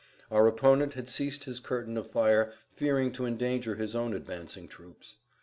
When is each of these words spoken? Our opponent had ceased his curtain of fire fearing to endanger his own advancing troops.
Our 0.31 0.47
opponent 0.47 0.95
had 0.95 1.09
ceased 1.09 1.43
his 1.43 1.59
curtain 1.59 1.95
of 1.95 2.09
fire 2.09 2.51
fearing 2.71 3.11
to 3.11 3.27
endanger 3.27 3.75
his 3.75 3.95
own 3.95 4.15
advancing 4.15 4.67
troops. 4.67 5.17